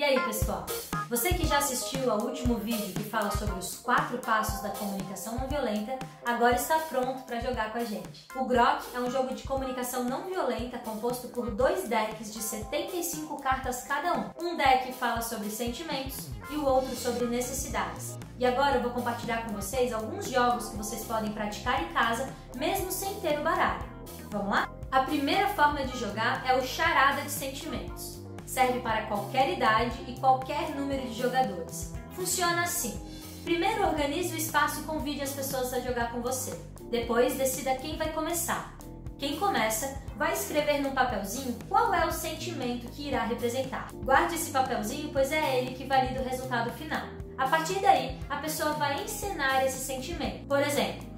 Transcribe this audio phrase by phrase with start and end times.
[0.00, 0.64] E aí, pessoal?
[1.10, 5.36] Você que já assistiu ao último vídeo que fala sobre os quatro passos da comunicação
[5.36, 8.26] não violenta, agora está pronto para jogar com a gente.
[8.34, 13.42] O Grok é um jogo de comunicação não violenta composto por dois decks de 75
[13.42, 14.30] cartas cada um.
[14.40, 18.16] Um deck fala sobre sentimentos e o outro sobre necessidades.
[18.38, 22.26] E agora eu vou compartilhar com vocês alguns jogos que vocês podem praticar em casa,
[22.56, 23.84] mesmo sem ter o baralho.
[24.30, 24.70] Vamos lá?
[24.90, 28.19] A primeira forma de jogar é o charada de sentimentos
[28.50, 31.94] serve para qualquer idade e qualquer número de jogadores.
[32.16, 33.00] Funciona assim:
[33.44, 36.58] primeiro organize o espaço e convide as pessoas a jogar com você.
[36.90, 38.76] Depois decida quem vai começar.
[39.18, 43.88] Quem começa vai escrever num papelzinho qual é o sentimento que irá representar.
[44.02, 47.06] Guarde esse papelzinho, pois é ele que valida o resultado final.
[47.38, 50.46] A partir daí, a pessoa vai encenar esse sentimento.
[50.46, 51.08] Por exemplo,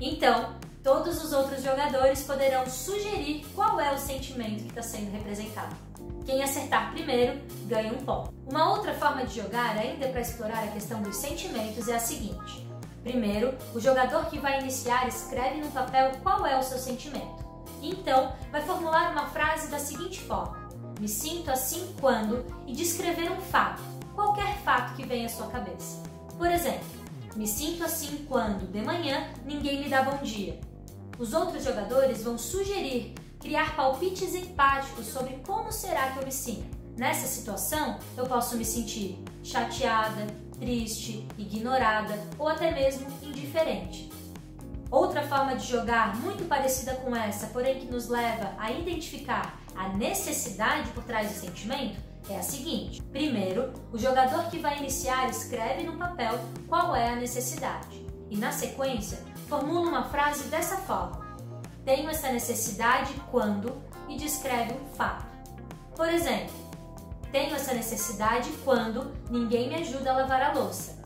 [0.00, 5.76] então, Todos os outros jogadores poderão sugerir qual é o sentimento que está sendo representado.
[6.24, 8.32] Quem acertar primeiro ganha um ponto.
[8.46, 12.66] Uma outra forma de jogar, ainda para explorar a questão dos sentimentos, é a seguinte:
[13.02, 17.44] primeiro, o jogador que vai iniciar escreve no papel qual é o seu sentimento.
[17.82, 20.66] Então, vai formular uma frase da seguinte forma:
[20.98, 23.82] Me sinto assim quando e descrever um fato,
[24.14, 26.02] qualquer fato que venha à sua cabeça.
[26.38, 26.86] Por exemplo,
[27.36, 30.58] me sinto assim quando, de manhã, ninguém me dá bom dia.
[31.20, 36.74] Os outros jogadores vão sugerir criar palpites empáticos sobre como será que eu me sinto.
[36.96, 40.26] Nessa situação, eu posso me sentir chateada,
[40.58, 44.10] triste, ignorada ou até mesmo indiferente.
[44.90, 49.90] Outra forma de jogar muito parecida com essa, porém que nos leva a identificar a
[49.90, 55.82] necessidade por trás do sentimento, é a seguinte: primeiro, o jogador que vai iniciar escreve
[55.82, 61.20] no papel qual é a necessidade e, na sequência, formula uma frase dessa forma:
[61.84, 65.26] Tenho essa necessidade quando e descreve um fato.
[65.96, 66.54] Por exemplo,
[67.32, 71.00] tenho essa necessidade quando ninguém me ajuda a lavar a louça.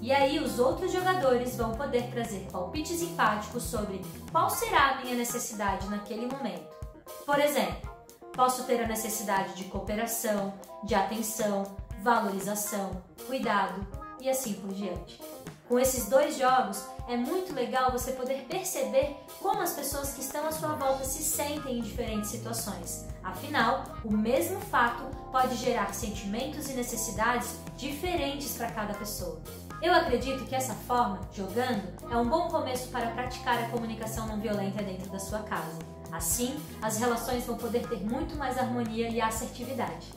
[0.00, 4.00] E aí os outros jogadores vão poder trazer palpites empáticos sobre
[4.32, 6.74] qual será a minha necessidade naquele momento.
[7.26, 7.90] Por exemplo,
[8.32, 11.64] posso ter a necessidade de cooperação, de atenção,
[12.02, 13.86] valorização, cuidado
[14.20, 15.20] e assim por diante.
[15.68, 20.46] Com esses dois jogos, é muito legal você poder perceber como as pessoas que estão
[20.46, 23.06] à sua volta se sentem em diferentes situações.
[23.22, 29.40] Afinal, o mesmo fato pode gerar sentimentos e necessidades diferentes para cada pessoa.
[29.80, 34.40] Eu acredito que essa forma, jogando, é um bom começo para praticar a comunicação não
[34.40, 35.78] violenta dentro da sua casa.
[36.10, 40.12] Assim, as relações vão poder ter muito mais harmonia e assertividade.